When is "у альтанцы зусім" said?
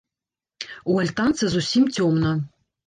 0.93-1.83